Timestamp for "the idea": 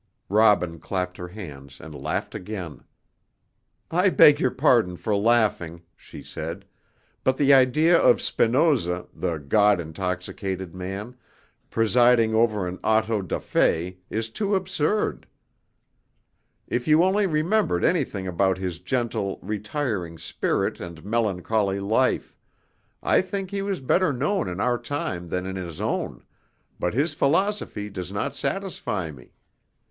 7.37-7.99